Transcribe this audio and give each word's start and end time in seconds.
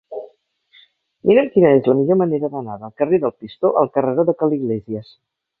Mira'm 1.31 1.51
quina 1.57 1.73
és 1.81 1.89
la 1.91 1.95
millor 2.01 2.19
manera 2.23 2.51
d'anar 2.55 2.79
del 2.85 2.97
carrer 3.03 3.23
del 3.27 3.37
Pistó 3.45 3.75
al 3.83 3.95
carreró 3.99 4.29
de 4.31 4.39
Ca 4.41 4.53
l'Iglésies. 4.55 5.17